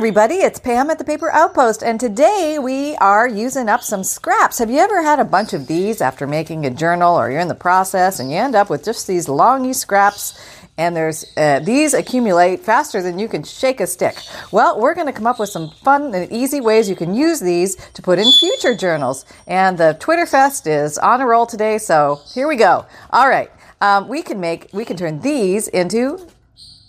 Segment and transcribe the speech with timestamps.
[0.00, 4.58] everybody, it's Pam at the Paper Outpost, and today we are using up some scraps.
[4.58, 7.48] Have you ever had a bunch of these after making a journal, or you're in
[7.48, 10.40] the process and you end up with just these longy scraps?
[10.78, 14.16] And there's uh, these accumulate faster than you can shake a stick.
[14.50, 17.38] Well, we're going to come up with some fun and easy ways you can use
[17.38, 19.26] these to put in future journals.
[19.46, 22.86] And the Twitter Fest is on a roll today, so here we go.
[23.10, 23.50] All right,
[23.82, 26.26] um, we can make we can turn these into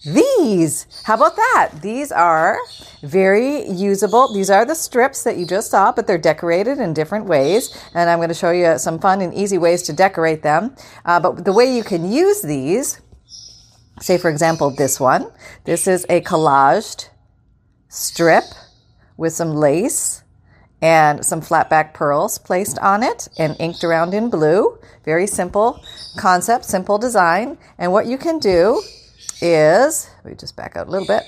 [0.04, 0.88] these.
[1.04, 1.74] How about that?
[1.82, 2.58] These are
[3.04, 4.34] very usable.
[4.34, 7.76] These are the strips that you just saw, but they're decorated in different ways.
[7.94, 10.76] And I'm going to show you some fun and easy ways to decorate them.
[11.06, 13.02] Uh, but the way you can use these,
[14.00, 15.32] say for example, this one.
[15.66, 17.10] This is a collaged
[17.90, 18.46] strip
[19.18, 20.24] with some lace
[20.82, 24.80] and some flat back pearls placed on it and inked around in blue.
[25.06, 25.84] Very simple
[26.18, 27.60] concept, simple design.
[27.78, 28.82] And what you can do
[29.42, 31.24] is, let me just back out a little bit.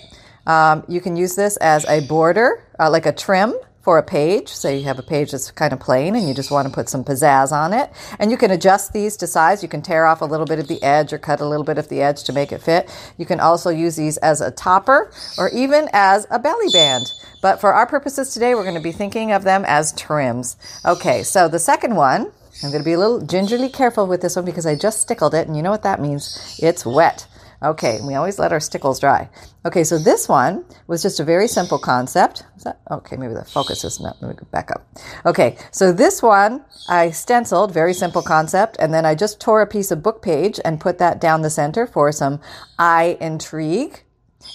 [0.45, 4.47] Um, you can use this as a border, uh, like a trim for a page.
[4.47, 6.87] So you have a page that's kind of plain and you just want to put
[6.87, 7.91] some pizzazz on it.
[8.17, 9.61] And you can adjust these to size.
[9.61, 11.77] You can tear off a little bit of the edge or cut a little bit
[11.77, 12.89] of the edge to make it fit.
[13.17, 17.05] You can also use these as a topper or even as a belly band.
[17.41, 20.55] But for our purposes today, we're going to be thinking of them as trims.
[20.85, 22.31] Okay, so the second one,
[22.63, 25.33] I'm going to be a little gingerly careful with this one because I just stickled
[25.33, 26.57] it, and you know what that means?
[26.63, 27.27] It's wet.
[27.63, 29.29] Okay, we always let our stickles dry.
[29.65, 32.43] Okay, so this one was just a very simple concept.
[32.65, 33.15] That okay?
[33.15, 34.21] Maybe the focus is not.
[34.21, 34.85] Let me go back up.
[35.25, 39.67] Okay, so this one I stenciled, very simple concept, and then I just tore a
[39.67, 42.41] piece of book page and put that down the center for some
[42.77, 44.03] eye intrigue.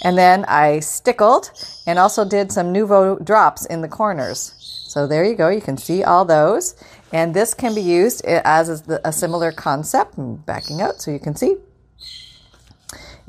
[0.02, 1.50] And then I stickled
[1.86, 4.54] and also did some Nuvo drops in the corners.
[4.60, 5.48] So there you go.
[5.48, 6.74] You can see all those.
[7.10, 10.18] And this can be used as a similar concept.
[10.18, 11.56] I'm backing out so you can see.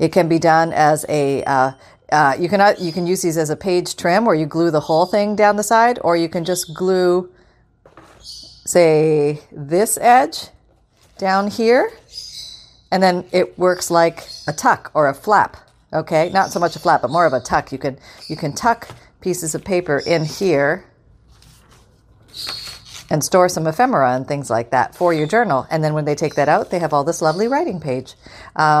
[0.00, 1.72] It can be done as a uh,
[2.10, 4.80] uh, you can you can use these as a page trim, where you glue the
[4.80, 7.30] whole thing down the side, or you can just glue,
[8.18, 10.48] say, this edge
[11.18, 11.92] down here,
[12.90, 15.56] and then it works like a tuck or a flap.
[15.92, 17.70] Okay, not so much a flap, but more of a tuck.
[17.70, 18.88] You can you can tuck
[19.20, 20.86] pieces of paper in here
[23.10, 25.66] and store some ephemera and things like that for your journal.
[25.70, 28.14] And then when they take that out, they have all this lovely writing page.
[28.56, 28.80] Um,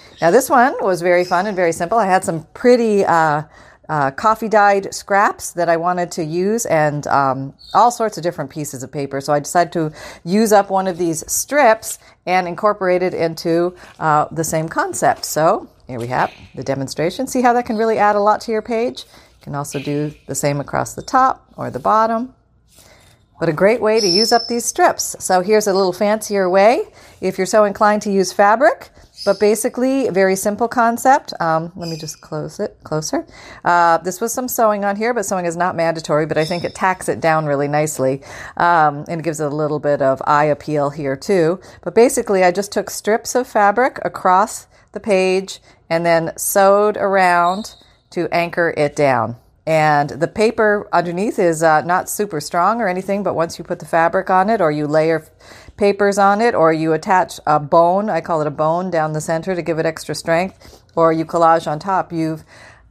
[0.21, 1.97] Now, this one was very fun and very simple.
[1.97, 3.41] I had some pretty uh,
[3.89, 8.51] uh, coffee dyed scraps that I wanted to use and um, all sorts of different
[8.51, 9.19] pieces of paper.
[9.19, 9.91] So I decided to
[10.23, 15.25] use up one of these strips and incorporate it into uh, the same concept.
[15.25, 17.25] So here we have the demonstration.
[17.25, 19.05] See how that can really add a lot to your page?
[19.09, 22.35] You can also do the same across the top or the bottom.
[23.39, 25.15] But a great way to use up these strips.
[25.17, 26.83] So here's a little fancier way.
[27.21, 28.91] If you're so inclined to use fabric,
[29.25, 31.33] but basically, very simple concept.
[31.39, 33.25] Um, let me just close it closer.
[33.63, 36.63] Uh, this was some sewing on here, but sewing is not mandatory, but I think
[36.63, 38.21] it tacks it down really nicely.
[38.57, 41.59] Um, and gives it a little bit of eye appeal here too.
[41.83, 45.59] But basically, I just took strips of fabric across the page
[45.89, 47.75] and then sewed around
[48.11, 49.37] to anchor it down.
[49.65, 53.79] And the paper underneath is uh, not super strong or anything, but once you put
[53.79, 55.27] the fabric on it or you layer
[55.81, 59.19] papers on it, or you attach a bone, I call it a bone, down the
[59.19, 62.43] center to give it extra strength, or you collage on top, you've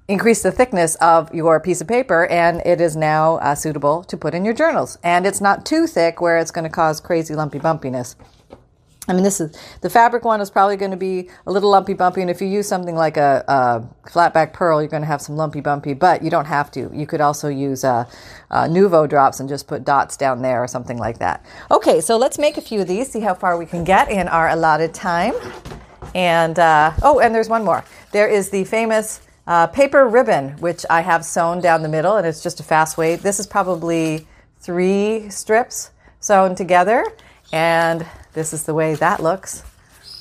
[0.09, 4.17] increased the thickness of your piece of paper and it is now uh, suitable to
[4.17, 4.99] put in your journals.
[5.05, 8.17] And it's not too thick where it's going to cause crazy lumpy bumpiness.
[9.11, 11.95] I mean, this is the fabric one is probably going to be a little lumpy
[11.95, 15.09] bumpy, and if you use something like a, a flat back pearl, you're going to
[15.09, 15.95] have some lumpy bumpy.
[15.95, 16.91] But you don't have to.
[16.95, 18.09] You could also use a,
[18.51, 21.45] a Nuvo drops and just put dots down there or something like that.
[21.73, 23.11] Okay, so let's make a few of these.
[23.11, 25.35] See how far we can get in our allotted time.
[26.15, 27.85] And uh, oh, and there's one more.
[28.13, 32.25] There is the famous uh, paper ribbon, which I have sewn down the middle, and
[32.25, 33.17] it's just a fast way.
[33.17, 34.29] This is probably
[34.61, 35.91] three strips
[36.21, 37.05] sewn together,
[37.53, 39.63] and this is the way that looks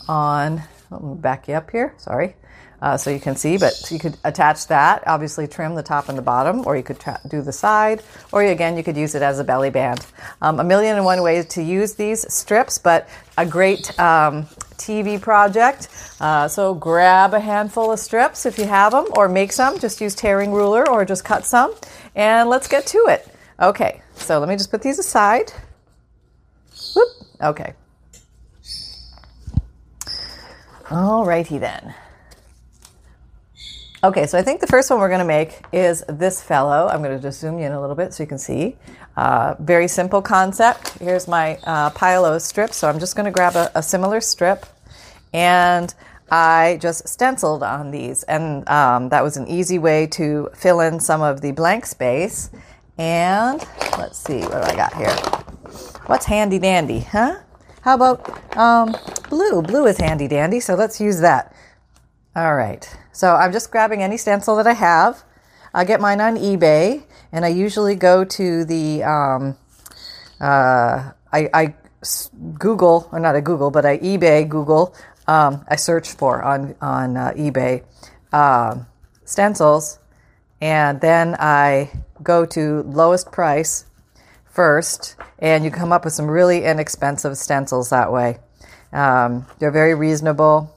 [0.07, 2.35] on, let me back you up here, sorry.
[2.81, 6.17] Uh, so you can see, but you could attach that, obviously trim the top and
[6.17, 8.01] the bottom, or you could tra- do the side,
[8.31, 10.05] or again, you could use it as a belly band.
[10.41, 14.43] Um, a million and one ways to use these strips, but a great um,
[14.77, 15.89] TV project.
[16.21, 19.99] Uh, so grab a handful of strips if you have them, or make some, just
[19.99, 21.75] use tearing ruler, or just cut some,
[22.15, 23.27] and let's get to it.
[23.59, 25.51] Okay, so let me just put these aside.
[26.95, 27.09] Whoop.
[27.41, 27.73] Okay.
[30.89, 31.93] Alrighty then.
[34.03, 36.87] Okay, so I think the first one we're going to make is this fellow.
[36.87, 38.75] I'm going to just zoom in a little bit so you can see.
[39.15, 40.97] Uh, very simple concept.
[40.99, 42.77] Here's my uh, pile of strips.
[42.77, 44.65] So I'm just going to grab a, a, similar strip
[45.31, 45.93] and
[46.31, 48.23] I just stenciled on these.
[48.23, 52.49] And um, that was an easy way to fill in some of the blank space.
[52.97, 53.63] And
[53.97, 55.13] let's see, what do I got here?
[56.07, 57.41] What's handy dandy, huh?
[57.89, 58.95] How about um,
[59.31, 59.63] blue?
[59.63, 61.51] Blue is handy dandy, so let's use that.
[62.35, 62.87] All right.
[63.13, 65.23] So I'm just grabbing any stencil that I have.
[65.73, 67.01] I get mine on eBay,
[67.31, 69.57] and I usually go to the um,
[70.39, 71.73] uh, I, I
[72.59, 74.93] Google or not a Google, but I eBay Google.
[75.25, 77.81] Um, I search for on on uh, eBay
[78.31, 78.83] uh,
[79.25, 79.97] stencils,
[80.61, 81.89] and then I
[82.21, 83.85] go to lowest price
[84.59, 88.39] first, and you come up with some really inexpensive stencils that way.
[88.91, 90.75] Um, they're very reasonable.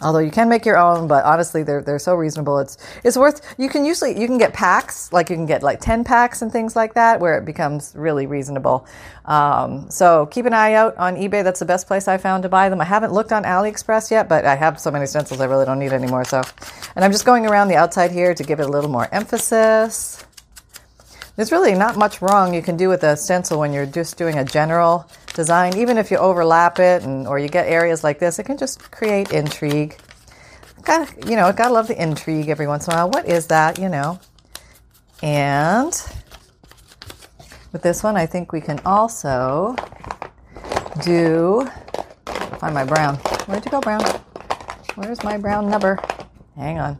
[0.00, 2.60] Although you can make your own, but honestly, they're they're so reasonable.
[2.60, 3.42] It's it's worth.
[3.58, 6.52] You can usually you can get packs, like you can get like ten packs and
[6.52, 8.86] things like that, where it becomes really reasonable.
[9.24, 11.42] Um, so keep an eye out on eBay.
[11.42, 12.80] That's the best place I found to buy them.
[12.80, 15.80] I haven't looked on AliExpress yet, but I have so many stencils I really don't
[15.80, 16.24] need anymore.
[16.24, 16.42] So,
[16.94, 20.24] and I'm just going around the outside here to give it a little more emphasis.
[21.38, 24.38] There's really not much wrong you can do with a stencil when you're just doing
[24.38, 28.40] a general design, even if you overlap it and or you get areas like this,
[28.40, 29.96] it can just create intrigue.
[30.82, 33.10] Gotta, you know, gotta love the intrigue every once in a while.
[33.10, 34.18] What is that, you know?
[35.22, 35.92] And
[37.70, 39.76] with this one, I think we can also
[41.04, 41.68] do
[42.58, 43.14] find my brown.
[43.46, 44.02] Where'd you go, brown?
[44.96, 46.00] Where's my brown number?
[46.56, 46.98] Hang on.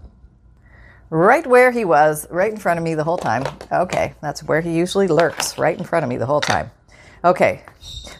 [1.10, 3.44] Right where he was, right in front of me the whole time.
[3.72, 6.70] Okay, that's where he usually lurks, right in front of me the whole time.
[7.24, 7.62] Okay,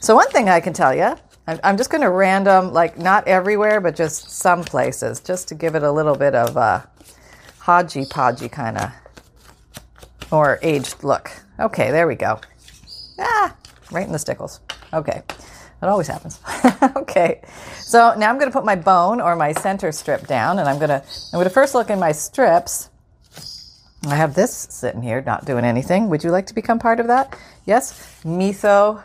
[0.00, 3.80] so one thing I can tell you, I'm just going to random, like not everywhere,
[3.80, 6.88] but just some places, just to give it a little bit of a
[7.60, 8.90] hodgy podgy kind of
[10.30, 11.30] or aged look.
[11.58, 12.40] Okay, there we go.
[13.18, 13.56] Ah,
[13.90, 14.60] right in the stickles.
[14.92, 15.22] Okay,
[15.80, 16.40] that always happens.
[16.96, 17.40] okay,
[17.76, 20.78] so now I'm going to put my bone or my center strip down, and I'm
[20.78, 22.90] going to I'm going to first look in my strips.
[24.06, 26.08] I have this sitting here, not doing anything.
[26.08, 27.36] Would you like to become part of that?
[27.66, 29.02] Yes, Mitho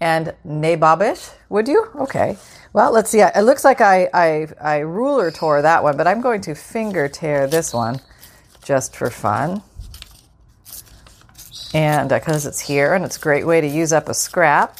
[0.00, 1.32] and nabobish.
[1.48, 1.88] Would you?
[1.96, 2.36] Okay.
[2.72, 3.20] Well, let's see.
[3.20, 7.08] It looks like I, I, I ruler tore that one, but I'm going to finger
[7.08, 8.00] tear this one
[8.62, 9.62] just for fun.
[11.72, 14.78] And because uh, it's here and it's a great way to use up a scrap.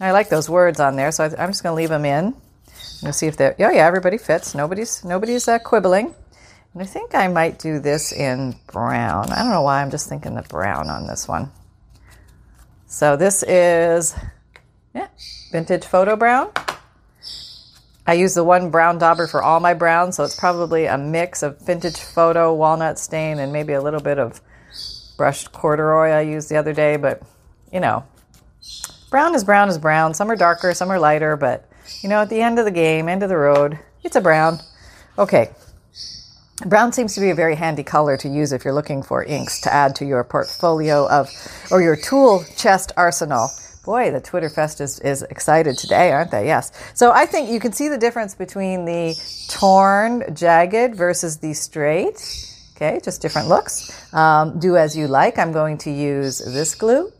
[0.00, 2.34] I like those words on there, so I, am just going to leave them in.
[3.02, 4.54] We'll see if they're, oh yeah, everybody fits.
[4.54, 6.14] Nobody's, nobody's uh, quibbling.
[6.72, 9.30] And I think I might do this in brown.
[9.30, 11.52] I don't know why I'm just thinking the brown on this one.
[12.86, 14.14] So this is
[14.94, 15.08] yeah,
[15.50, 16.50] vintage photo brown.
[18.06, 21.42] I use the one brown dauber for all my browns, so it's probably a mix
[21.42, 24.40] of vintage photo, walnut stain, and maybe a little bit of
[25.16, 26.96] brushed corduroy I used the other day.
[26.96, 27.22] But
[27.72, 28.04] you know,
[29.14, 30.12] brown is brown is brown.
[30.12, 31.68] Some are darker, some are lighter, but
[32.02, 34.58] you know, at the end of the game, end of the road, it's a brown.
[35.16, 35.50] Okay,
[36.66, 39.60] Brown seems to be a very handy color to use if you're looking for inks
[39.60, 41.30] to add to your portfolio of,
[41.70, 43.50] or your tool chest arsenal.
[43.84, 46.46] Boy, the Twitter Fest is, is excited today, aren't they?
[46.46, 46.72] Yes.
[46.94, 49.14] So I think you can see the difference between the
[49.48, 52.50] torn, jagged versus the straight.
[52.74, 54.12] Okay, just different looks.
[54.12, 55.38] Um, do as you like.
[55.38, 57.12] I'm going to use this glue,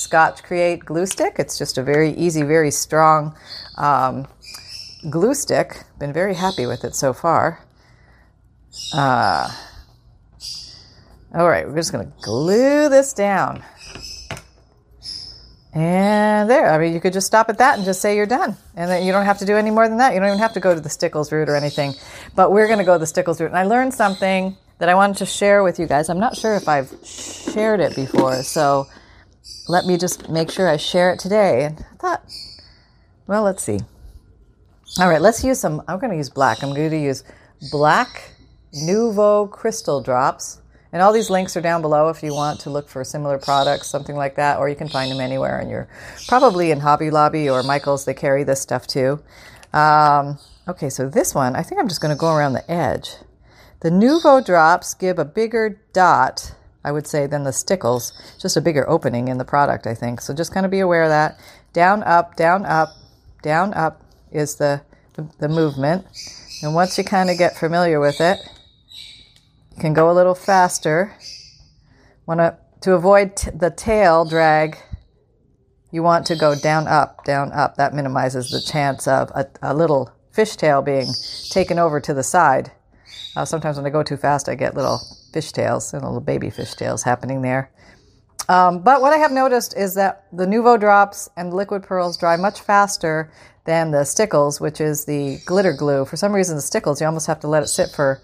[0.00, 1.36] Scotch Create glue stick.
[1.38, 3.36] It's just a very easy, very strong
[3.76, 4.26] um,
[5.08, 5.84] glue stick.
[5.98, 7.64] Been very happy with it so far.
[8.92, 9.50] Uh,
[11.34, 13.62] all right, we're just going to glue this down.
[15.72, 18.56] And there, I mean, you could just stop at that and just say you're done.
[18.74, 20.14] And then you don't have to do any more than that.
[20.14, 21.94] You don't even have to go to the Stickles route or anything.
[22.34, 23.50] But we're going to go the Stickles route.
[23.50, 26.08] And I learned something that I wanted to share with you guys.
[26.08, 28.42] I'm not sure if I've shared it before.
[28.42, 28.88] So
[29.68, 31.64] let me just make sure I share it today.
[31.64, 32.22] And I thought,
[33.26, 33.80] well, let's see.
[34.98, 35.82] All right, let's use some.
[35.86, 36.62] I'm going to use black.
[36.62, 37.22] I'm going to use
[37.70, 38.32] black
[38.74, 40.60] Nuvo crystal drops.
[40.92, 43.88] And all these links are down below if you want to look for similar products,
[43.88, 45.60] something like that, or you can find them anywhere.
[45.60, 45.88] And you're
[46.26, 49.22] probably in Hobby Lobby or Michael's, they carry this stuff too.
[49.72, 53.10] Um, okay, so this one, I think I'm just going to go around the edge.
[53.80, 58.60] The Nuvo drops give a bigger dot, I would say, than the Stickles, just a
[58.60, 60.20] bigger opening in the product, I think.
[60.20, 61.38] So just kind of be aware of that.
[61.72, 62.90] Down, up, down, up,
[63.42, 64.82] down, up is the,
[65.14, 66.06] the, the movement.
[66.62, 68.38] And once you kind of get familiar with it,
[69.74, 71.16] you can go a little faster.
[72.26, 74.78] Want to to avoid t- the tail drag,
[75.90, 77.76] you want to go down, up, down, up.
[77.76, 81.12] That minimizes the chance of a, a little fishtail being
[81.50, 82.72] taken over to the side.
[83.36, 85.00] Uh, sometimes when I go too fast, I get little
[85.32, 87.70] fishtails and little baby fishtails happening there.
[88.48, 92.36] Um, but what I have noticed is that the Nuvo drops and liquid pearls dry
[92.36, 93.30] much faster
[93.64, 96.04] than the stickles, which is the glitter glue.
[96.04, 98.20] For some reason, the stickles you almost have to let it sit for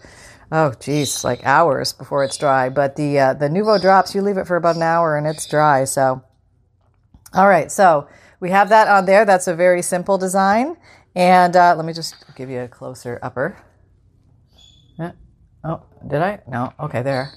[0.50, 2.68] oh geez, like hours before it's dry.
[2.68, 5.46] But the uh, the Nuvo drops, you leave it for about an hour and it's
[5.46, 5.84] dry.
[5.84, 6.25] So,
[7.32, 8.08] all right, so
[8.40, 9.25] we have that on there.
[9.25, 10.76] That's a very simple design.
[11.14, 13.56] And uh, let me just give you a closer upper.
[15.66, 16.38] Oh, did I?
[16.46, 16.73] No.
[16.78, 17.32] Okay, there.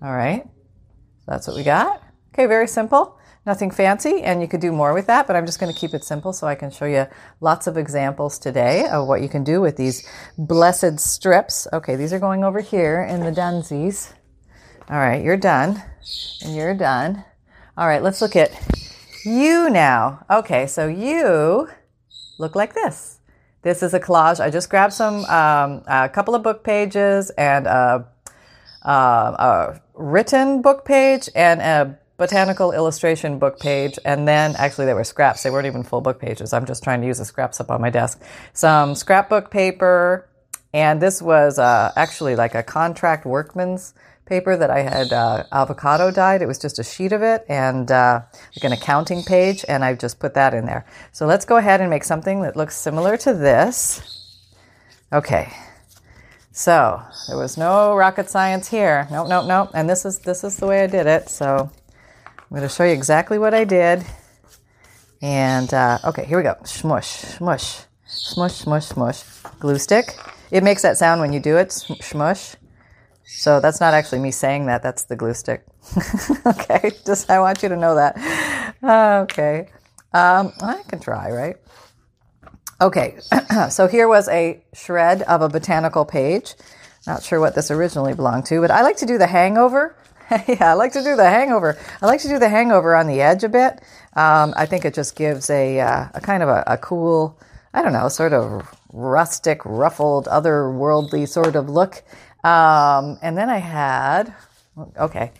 [0.00, 0.42] All right.
[0.44, 2.02] So that's what we got.
[2.32, 3.18] Okay, very simple.
[3.44, 5.92] Nothing fancy, and you could do more with that, but I'm just going to keep
[5.92, 7.06] it simple so I can show you
[7.42, 11.66] lots of examples today of what you can do with these blessed strips.
[11.70, 14.14] Okay, these are going over here in the dunsies.
[14.88, 15.82] All right, you're done,
[16.42, 17.22] and you're done.
[17.76, 18.50] All right, let's look at
[19.26, 20.24] you now.
[20.30, 21.68] Okay, so you
[22.38, 23.20] look like this.
[23.64, 24.40] This is a collage.
[24.40, 28.06] I just grabbed some, um, a couple of book pages and a,
[28.82, 34.94] a, a written book page and a botanical illustration book page, and then actually they
[34.94, 35.42] were scraps.
[35.42, 36.52] They weren't even full book pages.
[36.52, 38.20] I'm just trying to use the scraps up on my desk.
[38.52, 40.28] Some scrapbook paper,
[40.74, 43.94] and this was uh, actually like a contract workman's
[44.26, 46.42] paper that I had uh, avocado dyed.
[46.42, 48.22] It was just a sheet of it and uh,
[48.56, 50.86] like an accounting page, and I've just put that in there.
[51.12, 54.02] So let's go ahead and make something that looks similar to this.
[55.12, 55.52] Okay.
[56.52, 59.08] So there was no rocket science here.
[59.10, 59.70] Nope, nope, nope.
[59.74, 61.28] And this is this is the way I did it.
[61.28, 61.70] So
[62.38, 64.04] I'm going to show you exactly what I did.
[65.20, 66.54] And uh, okay, here we go.
[66.64, 69.22] Smush, smush, smush, smush, smush.
[69.58, 70.16] Glue stick.
[70.50, 71.72] It makes that sound when you do it.
[71.72, 72.54] Smush.
[73.24, 74.82] So that's not actually me saying that.
[74.82, 75.64] That's the glue stick.
[76.46, 78.16] okay, just I want you to know that.
[79.22, 79.68] okay,
[80.12, 81.56] um, I can try, right?
[82.80, 83.18] Okay,
[83.70, 86.54] so here was a shred of a botanical page.
[87.06, 89.96] Not sure what this originally belonged to, but I like to do the hangover
[90.48, 91.76] yeah, I like to do the hangover.
[92.00, 93.80] I like to do the hangover on the edge a bit.
[94.14, 97.38] Um, I think it just gives a, uh, a kind of a, a, cool,
[97.74, 102.02] I don't know, sort of rustic, ruffled, otherworldly sort of look.
[102.44, 104.34] Um, and then I had,
[104.98, 105.32] okay,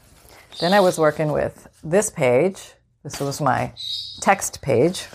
[0.60, 2.72] then I was working with this page.
[3.02, 3.72] This was my
[4.20, 5.06] text page.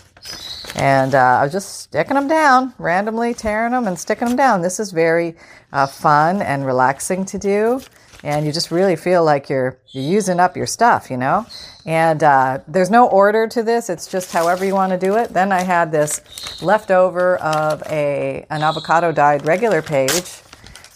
[0.75, 4.61] And uh, I was just sticking them down, randomly tearing them and sticking them down.
[4.61, 5.35] This is very
[5.73, 7.81] uh, fun and relaxing to do
[8.23, 11.45] and you just really feel like you're you're using up your stuff, you know.
[11.85, 15.33] And uh, there's no order to this; it's just however you want to do it.
[15.33, 20.41] Then I had this leftover of a an avocado dyed regular page,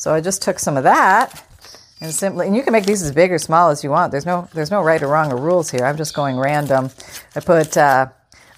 [0.04, 1.48] so I just took some of that
[2.02, 4.12] and simply and you can make these as big or small as you want.
[4.12, 5.86] There's no there's no right or wrong or rules here.
[5.86, 6.90] I'm just going random.
[7.38, 8.08] I put uh,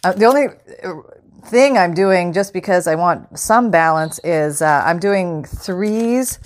[0.04, 0.48] uh, the only
[1.46, 6.40] thing I'm doing just because I want some balance is uh, I'm doing threes.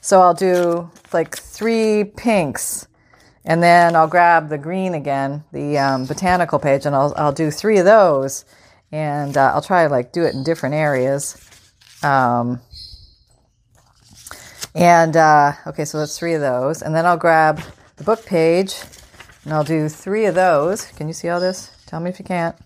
[0.00, 2.88] So I'll do like three pinks,
[3.44, 7.50] and then I'll grab the green again, the um, botanical page, and I'll I'll do
[7.50, 8.46] three of those,
[8.92, 11.36] and uh, I'll try to like do it in different areas.
[12.02, 12.62] Um,
[14.78, 17.60] and uh, okay, so that's three of those, and then I'll grab
[17.96, 18.76] the book page,
[19.44, 20.86] and I'll do three of those.
[20.86, 21.70] Can you see all this?
[21.86, 22.56] Tell me if you can't.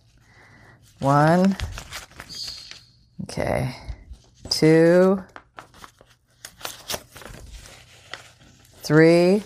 [1.01, 1.57] One.
[3.25, 3.75] Okay.
[4.51, 5.25] Two.
[8.83, 9.43] three,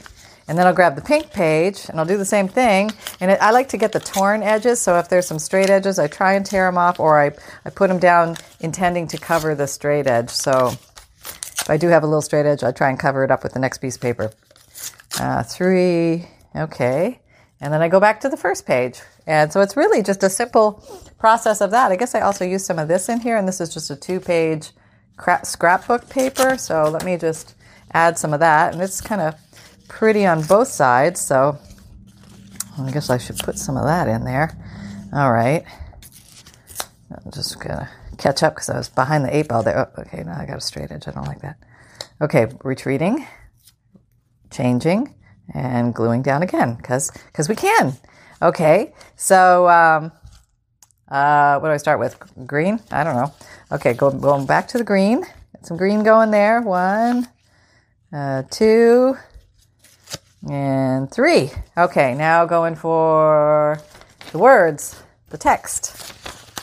[0.49, 2.91] and then I'll grab the pink page and I'll do the same thing.
[3.21, 4.81] And it, I like to get the torn edges.
[4.81, 7.33] So if there's some straight edges, I try and tear them off or I,
[7.65, 10.31] I put them down intending to cover the straight edge.
[10.31, 10.73] So
[11.61, 13.55] if I do have a little straight edge, I try and cover it up with
[13.55, 14.33] the next piece of paper.
[15.19, 17.21] Uh, three, okay.
[17.61, 19.01] And then I go back to the first page.
[19.27, 20.85] And so it's really just a simple
[21.19, 21.91] process of that.
[21.91, 23.97] I guess I also use some of this in here, and this is just a
[23.97, 24.71] two page
[25.43, 26.59] scrapbook paper.
[26.59, 27.55] So let me just
[27.93, 28.75] add some of that.
[28.75, 29.35] And it's kind of
[29.89, 31.59] pretty on both sides, so
[32.79, 34.57] I guess I should put some of that in there.
[35.13, 35.65] All right.
[37.11, 39.79] I'm just gonna catch up because I was behind the eight ball there.
[39.79, 41.09] Oh, okay, now I got a straight edge.
[41.09, 41.59] I don't like that.
[42.21, 43.27] Okay, retreating,
[44.51, 45.15] changing,
[45.55, 47.95] and gluing down again because because we can.
[48.43, 50.13] Okay, so um,
[51.09, 52.19] uh, what do I start with?
[52.47, 52.81] Green?
[52.91, 53.33] I don't know.
[53.73, 55.25] Okay, go, going back to the green.
[55.63, 56.61] Some green going there.
[56.61, 57.29] One,
[58.13, 59.17] uh, two,
[60.49, 61.51] and three.
[61.77, 63.81] Okay, now going for
[64.33, 66.16] the words, the text.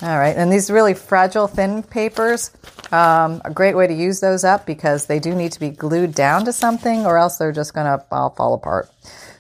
[0.03, 2.51] All right, and these really fragile, thin papers,
[2.91, 6.13] um, a great way to use those up because they do need to be glued
[6.13, 8.89] down to something or else they're just going to all fall apart.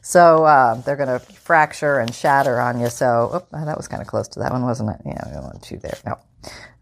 [0.01, 2.87] So uh, they're going to fracture and shatter on you.
[2.87, 5.01] So oh, that was kind of close to that one, wasn't it?
[5.05, 5.97] Yeah, we don't want you there.
[6.05, 6.17] No.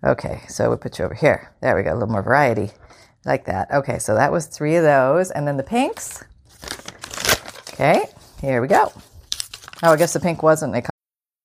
[0.04, 1.52] Okay, so we put you over here.
[1.62, 2.70] There we go, a little more variety
[3.26, 3.72] like that.
[3.74, 5.32] Okay, so that was three of those.
[5.32, 6.24] And then the pinks.
[7.74, 8.06] Okay,
[8.42, 8.94] here we go.
[9.82, 10.74] Oh, I guess the pink wasn't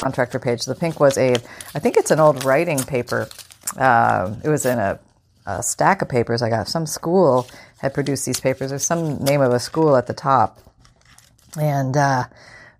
[0.00, 0.64] contractor page.
[0.64, 1.34] The pink was a,
[1.74, 3.28] I think it's an old writing paper.
[3.76, 4.98] Uh, it was in a,
[5.46, 6.68] a, stack of papers I got.
[6.68, 7.46] Some school
[7.78, 8.70] had produced these papers.
[8.70, 10.58] There's some name of a school at the top.
[11.60, 12.24] And uh,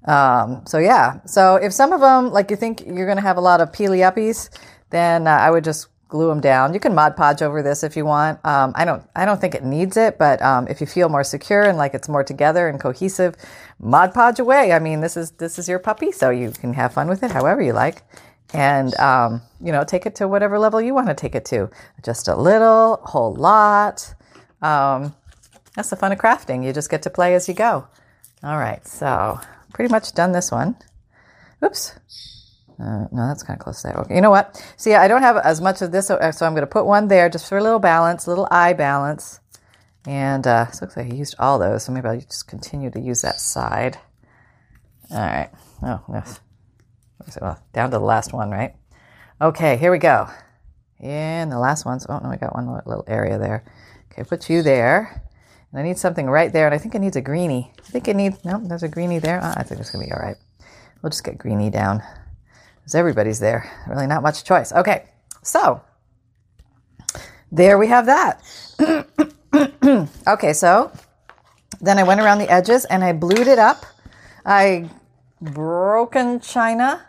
[0.07, 1.21] um, so, yeah.
[1.25, 3.71] So if some of them, like you think you're going to have a lot of
[3.71, 4.51] peely uppies,
[4.91, 6.75] then uh, I would just glue them down.
[6.75, 8.45] You can Mod Podge over this if you want.
[8.45, 11.25] Um, I don't, I don't think it needs it, but um, if you feel more
[11.25, 13.35] secure and like it's more together and cohesive,
[13.81, 14.73] Mod Podge away.
[14.73, 17.31] I mean, this is this is your puppy, so you can have fun with it
[17.31, 18.03] however you like,
[18.53, 21.71] and um, you know, take it to whatever level you want to take it to.
[22.03, 24.15] Just a little, whole lot.
[24.63, 25.15] Um,
[25.75, 26.65] that's the fun of crafting.
[26.65, 27.87] You just get to play as you go.
[28.43, 29.41] All right, so
[29.73, 30.77] pretty much done this one.
[31.65, 31.99] Oops.
[32.79, 33.95] Uh, no, that's kind of close there.
[34.01, 34.61] Okay, you know what?
[34.77, 37.29] See, I don't have as much of this, so I'm going to put one there
[37.29, 39.41] just for a little balance, little eye balance.
[40.07, 43.01] And uh, it looks like I used all those, so maybe I'll just continue to
[43.01, 43.99] use that side.
[45.11, 45.51] All right.
[45.83, 46.41] Oh, yes.
[47.41, 48.75] Well, down to the last one, right?
[49.41, 50.29] Okay, here we go.
[51.01, 53.65] And the last one's, oh no, I got one little area there.
[54.13, 55.23] Okay, put you there.
[55.71, 57.73] And I need something right there, and I think it needs a greenie.
[57.79, 59.41] I think it needs, no, there's a greenie there.
[59.43, 60.37] Oh, I think it's going to be all right.
[61.03, 62.03] We'll just get greenie down
[62.85, 63.71] because everybody's there.
[63.89, 64.71] Really not much choice.
[64.71, 65.05] Okay,
[65.43, 65.81] so
[67.51, 68.43] there we have that.
[70.29, 70.93] okay, so
[71.81, 73.87] then I went around the edges and I blued it up.
[74.45, 74.91] I
[75.41, 77.07] broken china,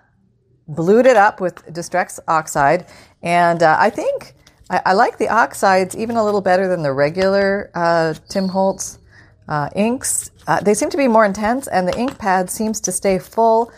[0.65, 2.85] blued it up with Distress oxide,
[3.21, 4.33] and uh, I think
[4.69, 8.99] I, I, like the oxides even a little better than the regular uh, Tim Holtz
[9.49, 10.31] uh, inks.
[10.47, 13.73] Uh, they seem to be more intense, and the ink pad seems to stay full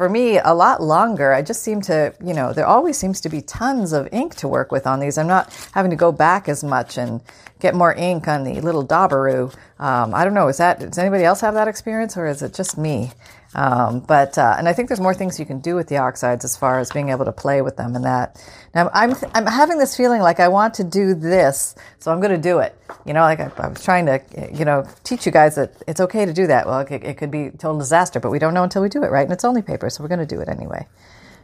[0.00, 1.34] for me a lot longer.
[1.34, 4.48] I just seem to, you know, there always seems to be tons of ink to
[4.48, 5.18] work with on these.
[5.18, 7.20] I'm not having to go back as much and
[7.58, 9.54] get more ink on the little Doobaroo.
[9.78, 10.48] Um, I don't know.
[10.48, 13.10] Is that does anybody else have that experience, or is it just me?
[13.54, 16.44] Um, but uh, and I think there's more things you can do with the oxides
[16.44, 18.40] as far as being able to play with them and that.
[18.74, 22.30] Now I'm I'm having this feeling like I want to do this, so I'm going
[22.32, 22.76] to do it.
[23.04, 24.20] You know, like I, I, was trying to
[24.52, 26.66] you know teach you guys that it's okay to do that.
[26.66, 29.10] Well, it, it could be total disaster, but we don't know until we do it,
[29.10, 29.24] right?
[29.24, 30.86] And it's only paper, so we're going to do it anyway.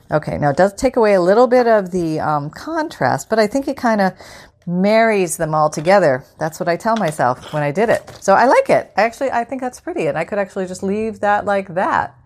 [0.08, 3.48] Okay, now it does take away a little bit of the um, contrast, but I
[3.48, 4.12] think it kind of
[4.66, 6.24] marries them all together.
[6.38, 8.18] That's what I tell myself when I did it.
[8.20, 8.92] So I like it.
[8.96, 12.16] Actually, I think that's pretty, and I could actually just leave that like that.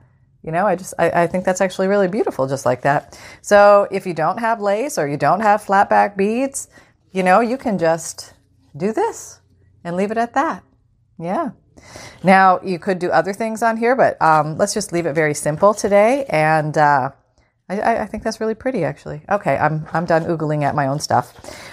[0.43, 3.21] You know, I just I, I think that's actually really beautiful, just like that.
[3.43, 6.69] So if you don't have lace or you don't have flat back beads,
[7.13, 8.33] you know, you can just
[8.75, 9.41] do this
[9.85, 10.65] and leave it at that.
[11.19, 11.51] Yeah.
[12.23, 15.35] Now you could do other things on here, but um, let's just leave it very
[15.35, 16.77] simple today and.
[16.77, 17.11] Uh,
[17.71, 19.23] I, I, think that's really pretty, actually.
[19.31, 21.33] Okay, I'm I'm done oogling at my own stuff.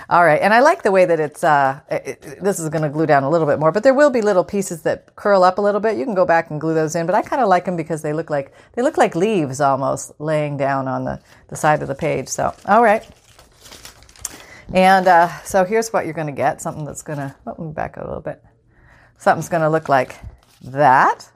[0.10, 1.44] All right, and I like the way that it's.
[1.44, 4.12] Uh, it, this is going to glue down a little bit more, but there will
[4.12, 5.98] be little pieces that curl up a little bit.
[5.98, 8.04] You can go back and glue those in, but I kind of like them because
[8.04, 11.88] they look like they look like leaves almost laying down on the the side of
[11.88, 12.28] the page.
[12.28, 13.04] So, all right.
[14.74, 16.62] And uh, so here's what you're going to get.
[16.62, 17.36] Something that's going to.
[17.46, 18.44] Let me back a little bit.
[19.18, 20.16] Something's going to look like
[20.62, 21.32] that.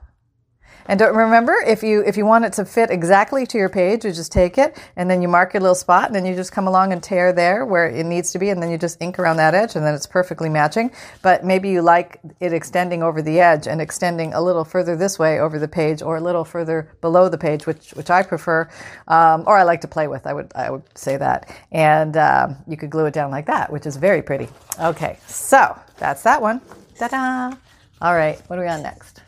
[0.88, 4.06] And don't remember if you if you want it to fit exactly to your page,
[4.06, 6.52] you just take it and then you mark your little spot and then you just
[6.52, 9.20] come along and tear there where it needs to be and then you just ink
[9.20, 10.92] around that edge and then it's perfectly matching.
[11.22, 15.18] But maybe you like it extending over the edge and extending a little further this
[15.20, 18.70] way over the page or a little further below the page, which which I prefer,
[19.08, 20.26] um, or I like to play with.
[20.28, 23.72] I would I would say that, and um, you could glue it down like that,
[23.72, 24.48] which is very pretty.
[24.80, 26.62] Okay, so that's that one.
[26.98, 27.56] Ta-da!
[28.02, 29.22] All right, what are we on next?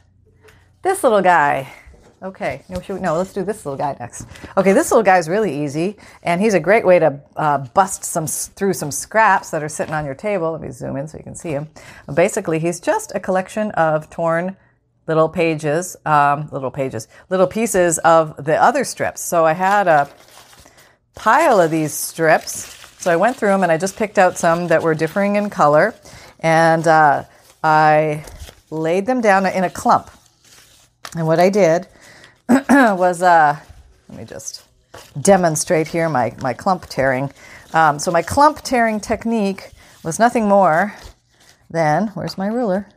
[0.83, 1.71] This little guy.
[2.21, 4.27] Okay, no, we, no, let's do this little guy next.
[4.57, 8.03] Okay, this little guy is really easy, and he's a great way to uh, bust
[8.03, 10.51] some through some scraps that are sitting on your table.
[10.51, 11.69] Let me zoom in so you can see him.
[12.13, 14.57] Basically, he's just a collection of torn
[15.07, 19.21] little pages, um, little pages, little pieces of the other strips.
[19.21, 20.09] So I had a
[21.15, 22.51] pile of these strips.
[23.01, 25.49] So I went through them and I just picked out some that were differing in
[25.49, 25.95] color,
[26.41, 27.23] and uh,
[27.63, 28.25] I
[28.69, 30.09] laid them down in a clump.
[31.15, 31.87] And what I did
[32.49, 33.57] was, uh,
[34.09, 34.63] let me just
[35.21, 37.31] demonstrate here my, my clump tearing.
[37.73, 39.71] Um, so my clump tearing technique
[40.03, 40.95] was nothing more
[41.69, 42.87] than, where's my ruler?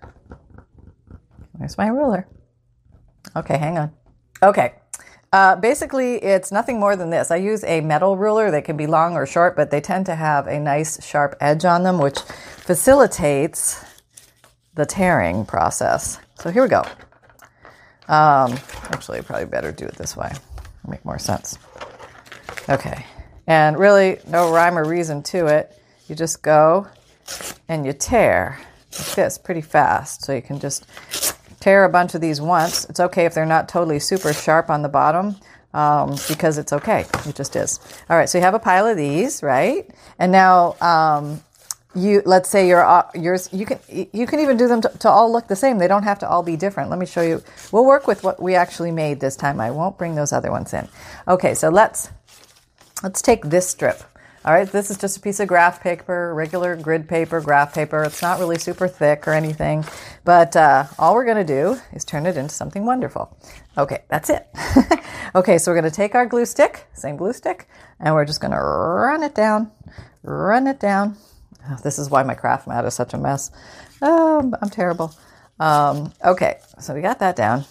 [1.53, 2.27] Where's my ruler?
[3.35, 3.93] Okay, hang on.
[4.43, 4.75] Okay.
[5.33, 7.31] Uh, basically, it's nothing more than this.
[7.31, 8.51] I use a metal ruler.
[8.51, 11.65] They can be long or short, but they tend to have a nice sharp edge
[11.65, 13.85] on them, which facilitates
[14.75, 16.19] the tearing process.
[16.39, 16.85] So here we go.
[18.09, 18.53] Um,
[18.91, 20.31] actually, probably better do it this way.
[20.31, 21.59] It'll make more sense.
[22.69, 23.05] Okay.
[23.47, 25.77] And really, no rhyme or reason to it.
[26.09, 26.87] You just go
[27.69, 28.59] and you tear
[28.99, 30.25] like this pretty fast.
[30.25, 30.87] So you can just
[31.61, 32.85] tear a bunch of these once.
[32.87, 35.37] It's okay if they're not totally super sharp on the bottom
[35.75, 37.05] um, because it's okay.
[37.27, 37.81] It just is.
[38.09, 39.89] All right, so you have a pile of these, right?
[40.19, 41.43] And now um,
[41.97, 45.09] you let's say your uh, yours you can you can even do them to, to,
[45.09, 45.79] all look the same.
[45.79, 46.91] They don't have to all be different.
[46.91, 47.43] Let me show you.
[47.73, 49.61] We'll work with what we actually made this time.
[49.61, 50.89] I won't bring those other ones in.
[51.27, 52.11] Okay, so let's
[53.03, 54.03] let's take this strip.
[54.45, 58.05] All right, this is just a piece of graph paper, regular grid paper, graph paper.
[58.05, 59.85] It's not really super thick or anything,
[60.25, 63.37] but uh, all we're going to do is turn it into something wonderful.
[63.77, 64.47] Okay, that's it.
[65.35, 67.67] okay, so we're going to take our glue stick, same glue stick,
[67.99, 69.73] and we're just going to run it down,
[70.23, 71.17] run it down.
[71.69, 73.51] Oh, this is why my craft mat is such a mess.
[74.03, 75.15] Um, I'm terrible.
[75.59, 77.65] Um, okay, so we got that down.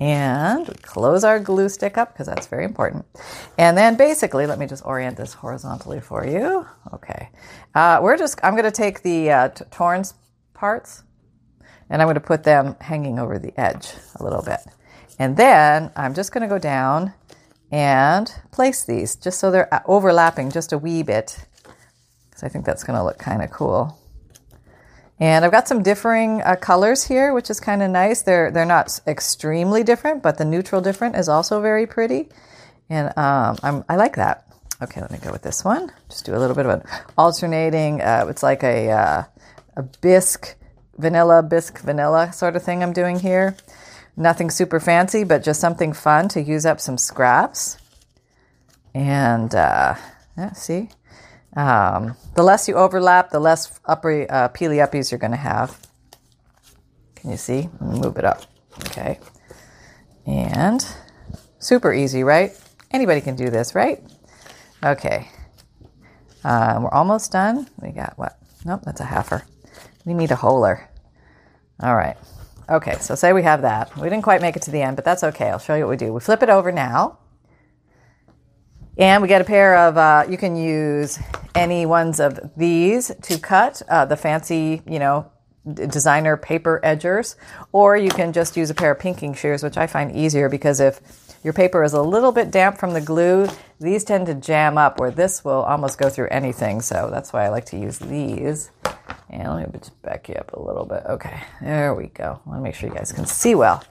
[0.00, 3.04] And we close our glue stick up because that's very important.
[3.56, 6.66] And then basically, let me just orient this horizontally for you.
[6.94, 7.30] Okay.
[7.74, 10.04] Uh, we're just, I'm going to take the uh, t- torn
[10.54, 11.02] parts
[11.90, 14.60] and I'm going to put them hanging over the edge a little bit.
[15.18, 17.12] And then I'm just going to go down
[17.72, 21.44] and place these just so they're uh, overlapping just a wee bit
[22.38, 23.98] because I think that's going to look kind of cool.
[25.20, 28.22] And I've got some differing uh, colors here, which is kind of nice.
[28.22, 32.28] They're they're not extremely different, but the neutral different is also very pretty,
[32.88, 34.46] and um, I'm, I like that.
[34.80, 35.90] Okay, let me go with this one.
[36.08, 36.82] Just do a little bit of an
[37.16, 38.00] alternating.
[38.00, 39.22] Uh, it's like a uh,
[39.76, 40.54] a bisque
[40.96, 43.56] vanilla bisque vanilla sort of thing I'm doing here.
[44.16, 47.76] Nothing super fancy, but just something fun to use up some scraps.
[48.94, 49.96] And uh,
[50.36, 50.90] yeah, see,
[51.56, 55.78] um, the less you overlap, the less upper uh, peely uppies you're going to have.
[57.16, 57.68] Can you see?
[57.80, 58.42] Move it up.
[58.86, 59.18] Okay.
[60.26, 60.86] And
[61.58, 62.52] super easy, right?
[62.90, 64.02] Anybody can do this, right?
[64.84, 65.28] Okay.
[66.44, 67.68] Um, we're almost done.
[67.80, 68.38] We got what?
[68.64, 69.42] Nope, that's a halfer.
[70.04, 70.86] We need a holer.
[71.80, 72.16] All right.
[72.70, 73.96] Okay, so say we have that.
[73.96, 75.48] We didn't quite make it to the end, but that's okay.
[75.48, 76.12] I'll show you what we do.
[76.12, 77.18] We flip it over now.
[78.98, 81.20] And we get a pair of, uh, you can use
[81.54, 85.30] any ones of these to cut uh, the fancy, you know,
[85.72, 87.36] designer paper edgers,
[87.70, 90.80] or you can just use a pair of pinking shears, which I find easier because
[90.80, 91.00] if
[91.44, 93.46] your paper is a little bit damp from the glue,
[93.78, 96.80] these tend to jam up where this will almost go through anything.
[96.80, 98.70] So that's why I like to use these.
[99.30, 101.04] And let me just back you up a little bit.
[101.06, 102.40] Okay, there we go.
[102.44, 103.84] I want to make sure you guys can see well.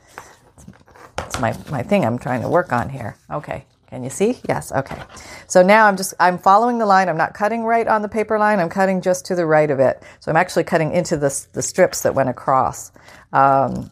[1.19, 3.15] It's my, my thing I'm trying to work on here.
[3.31, 3.65] Okay.
[3.89, 4.37] Can you see?
[4.47, 4.71] Yes.
[4.71, 5.01] Okay.
[5.47, 7.07] So now I'm just, I'm following the line.
[7.07, 8.59] I'm not cutting right on the paper line.
[8.59, 10.03] I'm cutting just to the right of it.
[10.19, 12.91] So I'm actually cutting into the, the strips that went across.
[13.31, 13.89] Um,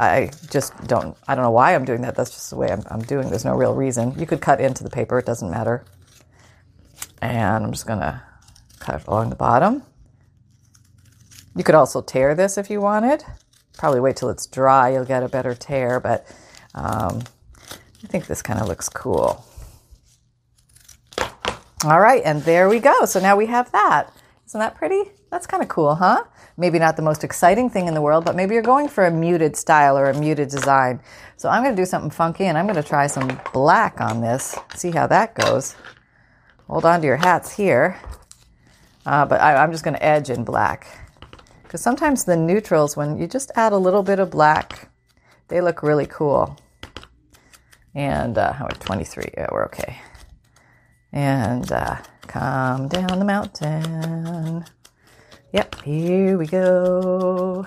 [0.00, 2.14] I just don't, I don't know why I'm doing that.
[2.14, 3.28] That's just the way I'm, I'm doing.
[3.28, 4.18] There's no real reason.
[4.18, 5.18] You could cut into the paper.
[5.18, 5.84] It doesn't matter.
[7.20, 8.22] And I'm just going to
[8.78, 9.82] cut along the bottom.
[11.54, 13.24] You could also tear this if you wanted.
[13.76, 14.92] Probably wait till it's dry.
[14.92, 16.26] You'll get a better tear, but,
[16.74, 17.22] um,
[18.04, 19.44] I think this kind of looks cool.
[21.84, 23.04] All right, and there we go.
[23.04, 24.12] So now we have that.
[24.46, 25.10] Isn't that pretty?
[25.30, 26.24] That's kind of cool, huh?
[26.56, 29.10] Maybe not the most exciting thing in the world, but maybe you're going for a
[29.10, 31.00] muted style or a muted design.
[31.36, 34.20] So I'm going to do something funky and I'm going to try some black on
[34.20, 35.76] this, see how that goes.
[36.66, 38.00] Hold on to your hats here.
[39.06, 40.86] Uh, but I, I'm just going to edge in black.
[41.62, 44.90] Because sometimes the neutrals, when you just add a little bit of black,
[45.48, 46.58] they look really cool.
[47.98, 49.24] And uh, we're 23.
[49.36, 49.98] Yeah, we're okay.
[51.12, 51.96] And uh,
[52.28, 54.64] come down the mountain.
[55.52, 57.66] Yep, here we go.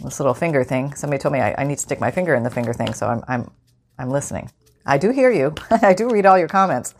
[0.00, 0.94] This little finger thing.
[0.94, 3.06] Somebody told me I, I need to stick my finger in the finger thing, so
[3.06, 3.50] I'm I'm
[3.98, 4.50] I'm listening.
[4.86, 5.54] I do hear you.
[5.70, 6.94] I do read all your comments.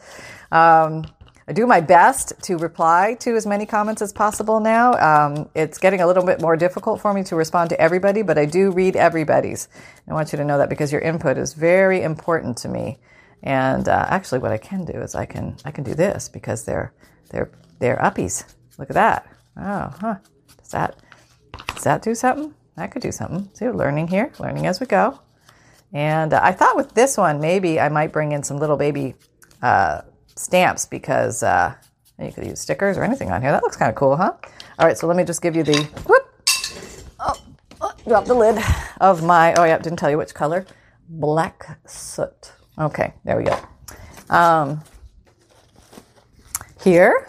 [0.50, 1.06] Um,
[1.48, 4.92] I do my best to reply to as many comments as possible now.
[4.94, 8.38] Um, it's getting a little bit more difficult for me to respond to everybody, but
[8.38, 9.68] I do read everybody's.
[10.08, 12.98] I want you to know that because your input is very important to me.
[13.42, 16.64] And uh, actually, what I can do is I can I can do this because
[16.64, 16.92] they're
[17.30, 17.50] they're
[17.80, 18.44] they're uppies.
[18.78, 19.26] Look at that.
[19.56, 20.16] Oh, huh.
[20.58, 20.96] Does that
[21.74, 22.54] does that do something?
[22.76, 23.50] that could do something.
[23.52, 25.20] See, we're learning here, learning as we go.
[25.92, 29.14] And uh, I thought with this one, maybe I might bring in some little baby
[29.60, 30.02] uh,
[30.36, 31.74] stamps because uh,
[32.18, 33.52] you could use stickers or anything on here.
[33.52, 34.32] That looks kind of cool, huh?
[34.78, 36.28] All right, so let me just give you the whoop.
[37.20, 37.34] Oh,
[37.80, 38.62] oh, drop the lid
[39.00, 39.54] of my.
[39.54, 40.66] Oh yeah, didn't tell you which color.
[41.08, 42.52] Black soot.
[42.78, 43.58] Okay, there we go.
[44.30, 44.82] Um,
[46.82, 47.28] here,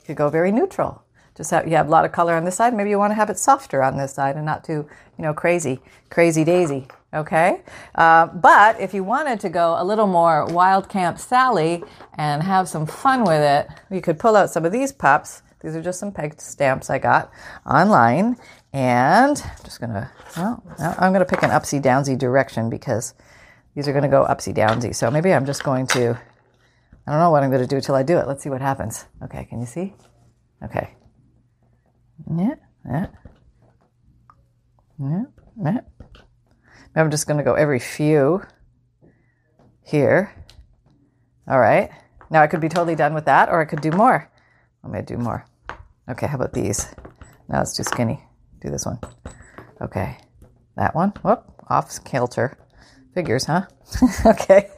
[0.00, 1.02] you could go very neutral.
[1.36, 2.74] Just have you have a lot of color on this side.
[2.74, 4.86] Maybe you want to have it softer on this side and not too,
[5.18, 6.88] you know, crazy, crazy daisy.
[7.14, 7.60] Okay,
[7.94, 12.68] uh, but if you wanted to go a little more Wild Camp Sally and have
[12.68, 15.42] some fun with it, you could pull out some of these pups.
[15.60, 17.30] These are just some pegged stamps I got
[17.66, 18.36] online,
[18.72, 20.10] and I'm just gonna.
[20.36, 23.12] Well, I'm gonna pick an upsy downsy direction because
[23.74, 24.94] these are gonna go upsy downsy.
[24.94, 26.18] So maybe I'm just going to.
[27.06, 28.28] I don't know what I'm going to do till I do it.
[28.28, 29.06] Let's see what happens.
[29.24, 29.92] Okay, can you see?
[30.62, 30.94] Okay.
[32.30, 32.54] Yeah,
[32.88, 33.06] yeah.
[35.00, 35.24] Yeah,
[35.64, 35.80] yeah.
[36.94, 38.42] I'm just going to go every few
[39.82, 40.34] here.
[41.48, 41.90] All right.
[42.30, 44.30] Now I could be totally done with that, or I could do more.
[44.84, 45.46] I'm going to do more.
[46.08, 46.94] Okay, how about these?
[47.48, 48.22] Now it's too skinny.
[48.60, 48.98] Do this one.
[49.80, 50.18] Okay.
[50.76, 51.10] That one.
[51.22, 52.58] Whoop, off kilter.
[53.14, 53.66] Figures, huh?
[54.26, 54.70] okay.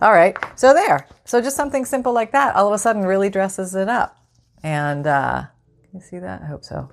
[0.00, 0.36] All right.
[0.56, 1.06] So there.
[1.24, 4.16] So just something simple like that all of a sudden really dresses it up.
[4.62, 5.44] And uh,
[5.90, 6.42] can you see that?
[6.42, 6.90] I hope so.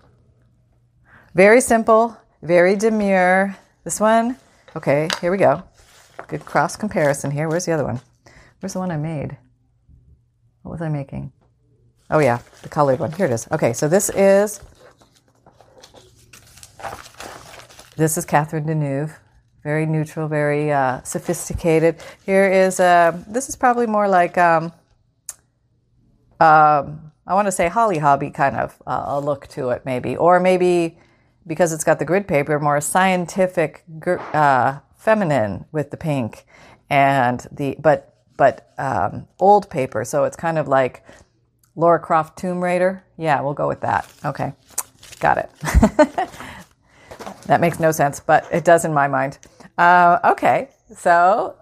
[1.35, 3.55] Very simple, very demure.
[3.83, 4.37] This one,
[4.75, 5.63] okay, here we go.
[6.27, 7.47] Good cross comparison here.
[7.47, 8.01] Where's the other one?
[8.59, 9.37] Where's the one I made?
[10.63, 11.31] What was I making?
[12.09, 13.11] Oh, yeah, the colored one.
[13.11, 13.47] Here it is.
[13.51, 14.61] Okay, so this is.
[17.95, 19.15] This is Catherine Deneuve
[19.63, 21.97] very neutral, very uh, sophisticated.
[22.25, 24.71] Here is a, uh, this is probably more like, um,
[26.39, 30.15] um, I want to say Holly Hobbie kind of uh, a look to it, maybe.
[30.15, 30.97] Or maybe
[31.45, 33.83] because it's got the grid paper, more scientific,
[34.33, 36.45] uh, feminine with the pink.
[36.89, 40.03] And the, but, but um, old paper.
[40.05, 41.03] So it's kind of like
[41.75, 43.03] Laura Croft Tomb Raider.
[43.17, 44.11] Yeah, we'll go with that.
[44.25, 44.53] Okay,
[45.19, 46.29] got it.
[47.49, 49.39] That makes no sense, but it does in my mind.
[49.75, 51.55] Uh, okay, so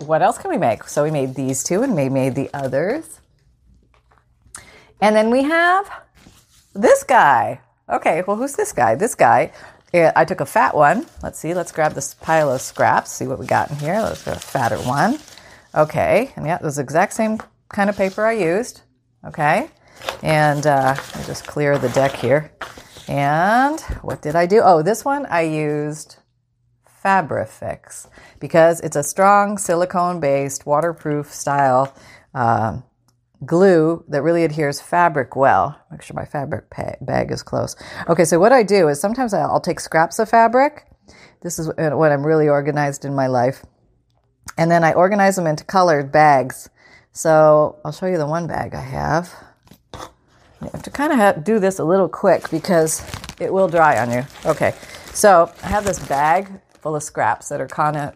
[0.00, 0.82] what else can we make?
[0.88, 3.20] So we made these two and we made the others.
[5.00, 5.88] And then we have
[6.74, 7.60] this guy.
[7.90, 8.94] Okay, well, who's this guy?
[8.94, 9.50] This guy,
[9.94, 11.06] I took a fat one.
[11.22, 14.00] Let's see, let's grab this pile of scraps, see what we got in here.
[14.02, 15.18] Let's get a fatter one.
[15.74, 18.82] Okay, and yeah, this is the exact same kind of paper I used.
[19.24, 19.70] Okay,
[20.22, 22.52] and uh, I'll just clear the deck here.
[23.08, 24.60] And what did I do?
[24.62, 26.16] Oh, this one I used
[27.02, 28.06] Fabrifix
[28.38, 31.94] because it's a strong silicone based waterproof style
[32.34, 32.80] uh,
[33.44, 35.80] glue that really adheres fabric well.
[35.90, 36.64] Make sure my fabric
[37.00, 37.76] bag is close.
[38.08, 40.86] Okay, so what I do is sometimes I'll take scraps of fabric.
[41.42, 43.64] This is when I'm really organized in my life.
[44.56, 46.68] And then I organize them into colored bags.
[47.12, 49.32] So I'll show you the one bag I have.
[50.60, 53.04] You have to kind of have, do this a little quick because
[53.38, 54.24] it will dry on you.
[54.44, 54.74] Okay,
[55.12, 58.14] so I have this bag full of scraps that are kind of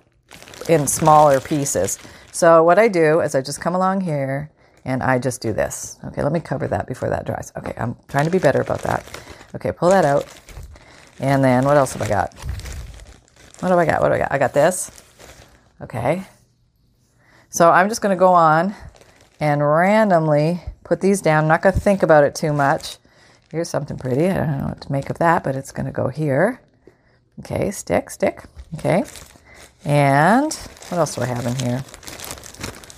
[0.69, 2.01] in smaller pieces.
[2.33, 4.51] So what I do is I just come along here
[4.85, 5.99] and I just do this.
[6.05, 7.53] Okay, let me cover that before that dries.
[7.57, 9.05] Okay, I'm trying to be better about that.
[9.55, 10.27] Okay, pull that out.
[11.21, 12.35] And then what else have I got?
[13.61, 14.01] What do I got?
[14.01, 14.33] What do I got?
[14.33, 14.91] I got this.
[15.81, 16.25] Okay.
[17.49, 18.75] So I'm just going to go on
[19.39, 21.45] and randomly put these down.
[21.45, 22.97] I'm not going to think about it too much.
[23.51, 24.29] Here's something pretty.
[24.29, 26.61] I don't know what to make of that, but it's going to go here.
[27.41, 28.45] Okay, stick, stick.
[28.79, 29.05] Okay.
[29.85, 30.55] And
[30.89, 31.85] what else do I have in here?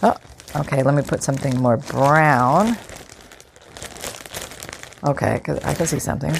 [0.02, 0.16] Oh,
[0.56, 2.76] okay, let me put something more brown.
[5.04, 6.34] Okay, I can see something.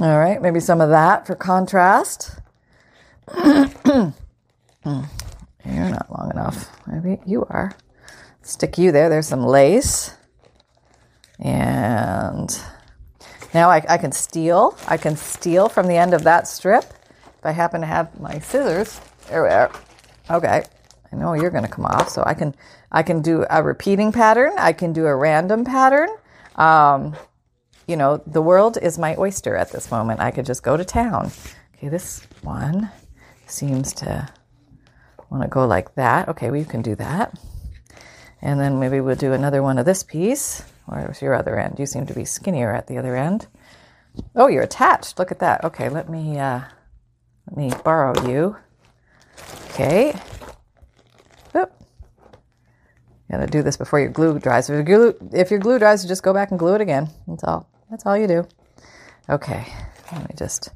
[0.00, 2.38] All right, maybe some of that for contrast.
[3.36, 4.12] You're
[5.64, 6.70] not long enough.
[6.86, 7.74] Maybe you are
[8.42, 9.08] stick you there.
[9.08, 10.14] There's some lace.
[11.38, 12.56] And
[13.54, 14.76] now I, I, can steal.
[14.86, 18.38] I can steal from the end of that strip if I happen to have my
[18.38, 19.00] scissors.
[19.28, 19.72] There we are.
[20.30, 20.64] Okay.
[21.12, 22.08] I know you're going to come off.
[22.08, 22.54] So I can,
[22.90, 24.52] I can do a repeating pattern.
[24.58, 26.08] I can do a random pattern.
[26.56, 27.14] Um,
[27.86, 30.20] you know, the world is my oyster at this moment.
[30.20, 31.30] I could just go to town.
[31.76, 32.90] Okay, this one
[33.46, 34.28] seems to
[35.30, 36.28] want to go like that.
[36.28, 37.38] Okay, we can do that.
[38.40, 40.64] And then maybe we'll do another one of this piece.
[40.86, 41.78] Where's your other end?
[41.78, 43.46] You seem to be skinnier at the other end.
[44.34, 45.18] Oh, you're attached.
[45.18, 45.64] Look at that.
[45.64, 46.60] Okay, let me uh,
[47.48, 48.56] let me borrow you.
[49.70, 50.14] Okay.
[51.56, 51.72] Oop.
[53.32, 54.68] Gotta do this before your glue dries.
[54.68, 57.08] If your glue, if your glue dries, you just go back and glue it again.
[57.26, 57.66] That's all.
[57.90, 58.46] That's all you do.
[59.26, 59.66] Okay.
[60.12, 60.68] Let me just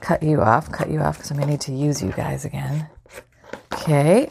[0.00, 2.88] cut you off, cut you off because I may need to use you guys again.
[3.72, 4.30] Okay.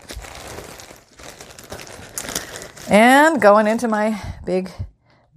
[2.89, 4.71] And going into my big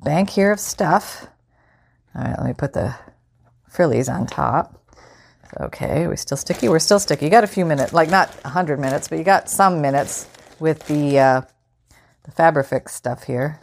[0.00, 1.26] bank here of stuff.
[2.14, 2.94] All right, let me put the
[3.68, 4.80] frillies on top.
[5.60, 6.68] Okay, we're still sticky?
[6.68, 7.24] We're still sticky.
[7.24, 10.28] You got a few minutes, like not 100 minutes, but you got some minutes
[10.60, 11.42] with the, uh,
[12.24, 13.60] the Fabrifix stuff here.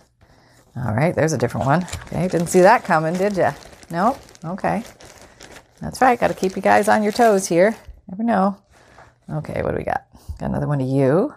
[0.76, 1.84] All right, there's a different one.
[2.08, 3.50] Okay, didn't see that coming, did you?
[3.90, 4.18] Nope.
[4.46, 4.84] Okay.
[5.82, 6.20] That's right.
[6.20, 7.76] Got to keep you guys on your toes here.
[8.08, 8.58] Never know.
[9.30, 10.06] Okay, what do we got?
[10.40, 11.34] Got another one of you.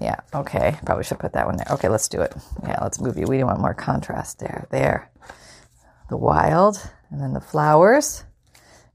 [0.00, 0.76] Yeah, okay.
[0.84, 1.66] Probably should put that one there.
[1.72, 2.34] Okay, let's do it.
[2.62, 3.26] Yeah, let's move you.
[3.26, 4.66] We want more contrast there.
[4.70, 5.10] There.
[6.08, 8.24] The wild, and then the flowers.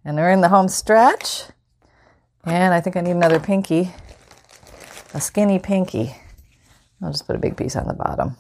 [0.04, 1.44] And they're in the home stretch.
[2.46, 3.92] And I think I need another pinky.
[5.14, 6.16] A skinny pinky.
[7.02, 8.36] I'll just put a big piece on the bottom.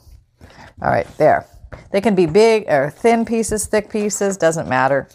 [0.81, 1.45] All right, there.
[1.91, 5.07] They can be big or thin pieces, thick pieces, doesn't matter.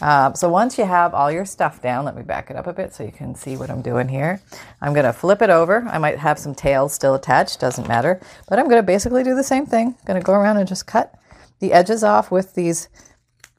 [0.00, 2.72] Uh, so once you have all your stuff down, let me back it up a
[2.72, 4.40] bit so you can see what I'm doing here.
[4.80, 5.86] I'm going to flip it over.
[5.88, 8.20] I might have some tails still attached, doesn't matter.
[8.48, 9.94] But I'm going to basically do the same thing.
[10.04, 11.14] going to go around and just cut
[11.60, 12.88] the edges off with these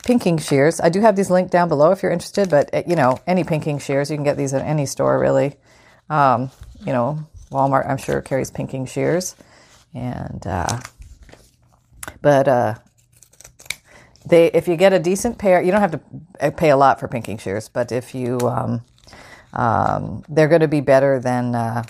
[0.03, 0.81] pinking shears.
[0.81, 3.45] I do have these linked down below if you're interested, but uh, you know, any
[3.45, 5.55] pinking shears, you can get these at any store really.
[6.09, 6.51] Um,
[6.85, 9.35] you know, Walmart, I'm sure carries pinking shears.
[9.93, 10.79] And, uh,
[12.21, 12.75] but, uh,
[14.25, 17.07] they if you get a decent pair, you don't have to pay a lot for
[17.07, 18.81] pinking shears, but if you um,
[19.53, 21.83] um, they're going to be better than uh,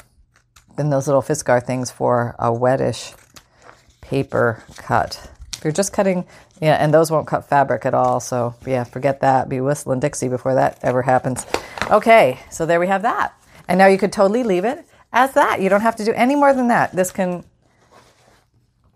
[0.76, 3.13] than those little Fiskar things for a wettish
[4.02, 5.30] paper cut.
[5.56, 6.26] If you're just cutting,
[6.62, 8.19] yeah, and those won't cut fabric at all.
[8.19, 9.47] So yeah, forget that.
[9.47, 11.45] Be whistling Dixie before that ever happens.
[11.89, 13.34] Okay, so there we have that.
[13.67, 15.62] And now you could totally leave it as that.
[15.62, 16.93] You don't have to do any more than that.
[16.93, 17.45] This can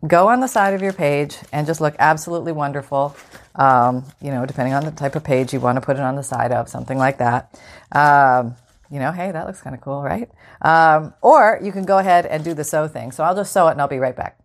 [0.06, 3.16] go on the side of your page and just look absolutely wonderful.
[3.56, 6.16] Um, you know, depending on the type of page you want to put it on
[6.16, 7.60] the side of, something like that.
[7.92, 8.56] Um,
[8.92, 10.30] you know, hey, that looks kind of cool, right?
[10.62, 13.12] Um, or you can go ahead and do the sew thing.
[13.12, 14.40] So I'll just sew it and I'll be right back.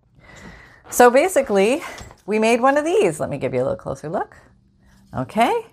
[0.90, 1.82] So basically,
[2.26, 3.20] we made one of these.
[3.20, 4.36] Let me give you a little closer look.
[5.14, 5.66] Okay.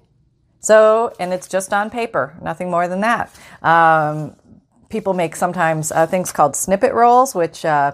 [0.60, 3.34] So, and it's just on paper, nothing more than that.
[3.62, 4.36] Um,
[4.89, 7.93] people make sometimes uh, things called snippet rolls, which uh,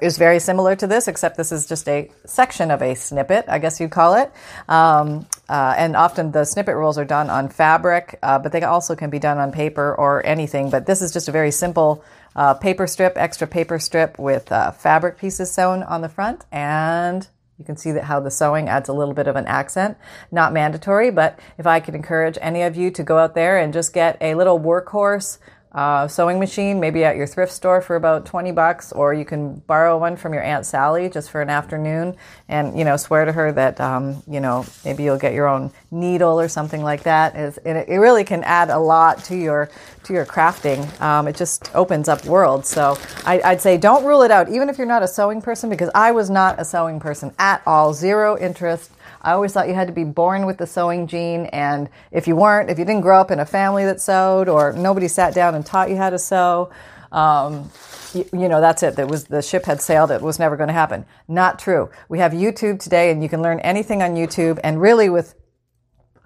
[0.00, 3.58] is very similar to this, except this is just a section of a snippet, I
[3.58, 4.32] guess you'd call it.
[4.68, 8.94] Um, uh, and often the snippet rolls are done on fabric, uh, but they also
[8.94, 10.70] can be done on paper or anything.
[10.70, 12.04] But this is just a very simple
[12.36, 17.26] uh, paper strip, extra paper strip with uh, fabric pieces sewn on the front and
[17.58, 19.98] you can see that how the sewing adds a little bit of an accent.
[20.30, 23.72] Not mandatory, but if I could encourage any of you to go out there and
[23.72, 25.38] just get a little workhorse
[25.72, 29.56] uh, sewing machine, maybe at your thrift store for about 20 bucks, or you can
[29.66, 32.16] borrow one from your Aunt Sally just for an afternoon
[32.48, 35.70] and, you know, swear to her that, um, you know, maybe you'll get your own
[35.90, 37.36] needle or something like that.
[37.36, 39.68] It, it really can add a lot to your,
[40.04, 41.00] to your crafting.
[41.02, 42.68] Um, it just opens up worlds.
[42.68, 45.68] So I, I'd say don't rule it out, even if you're not a sewing person,
[45.68, 48.90] because I was not a sewing person at all, zero interest
[49.28, 51.46] I always thought you had to be born with the sewing gene.
[51.52, 54.72] And if you weren't, if you didn't grow up in a family that sewed or
[54.72, 56.70] nobody sat down and taught you how to sew,
[57.12, 57.70] um,
[58.14, 58.96] you, you, know, that's it.
[58.96, 60.10] That was the ship had sailed.
[60.10, 61.04] It was never going to happen.
[61.28, 61.90] Not true.
[62.08, 64.60] We have YouTube today and you can learn anything on YouTube.
[64.64, 65.34] And really with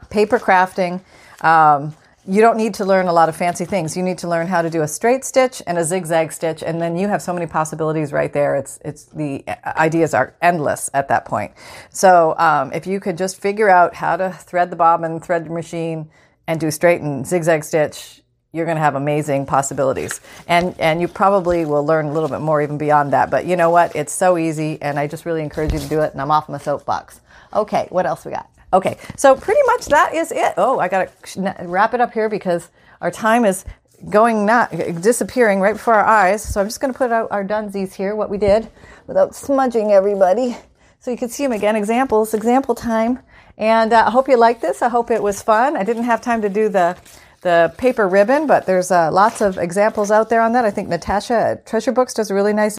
[0.09, 1.01] paper crafting,
[1.41, 3.97] um, you don't need to learn a lot of fancy things.
[3.97, 6.81] You need to learn how to do a straight stitch and a zigzag stitch, and
[6.81, 8.55] then you have so many possibilities right there.
[8.55, 11.53] It's it's the ideas are endless at that point.
[11.91, 15.51] So um, if you could just figure out how to thread the bobbin, thread the
[15.51, 16.11] machine,
[16.47, 20.21] and do straight and zigzag stitch, you're going to have amazing possibilities.
[20.47, 23.31] And and you probably will learn a little bit more even beyond that.
[23.31, 23.97] But you know what?
[23.97, 26.13] It's so easy, and I just really encourage you to do it.
[26.13, 27.21] And I'm off my soapbox.
[27.53, 28.52] Okay, what else we got?
[28.73, 30.55] Okay, so pretty much that is it.
[30.57, 33.65] Oh, I got to wrap it up here because our time is
[34.09, 36.43] going not disappearing right before our eyes.
[36.43, 38.71] So I'm just to put out our dunsies here, what we did,
[39.07, 40.57] without smudging everybody,
[41.01, 41.77] so you can see them again.
[41.77, 43.19] Examples, example time.
[43.59, 44.83] And uh, I hope you like this.
[44.83, 45.77] I hope it was fun.
[45.77, 46.97] I didn't have time to do the
[47.43, 50.65] the paper ribbon, but there's uh, lots of examples out there on that.
[50.65, 52.71] I think Natasha at Treasure Books does a really nice